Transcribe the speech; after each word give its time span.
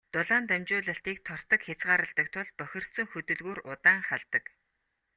Дулаан 0.13 0.43
дамжуулалтыг 0.51 1.17
тортог 1.27 1.61
хязгаарладаг 1.67 2.27
тул 2.35 2.47
бохирдсон 2.59 3.07
хөдөлгүүр 3.11 3.59
удаан 3.71 3.99
халдаг. 4.09 4.43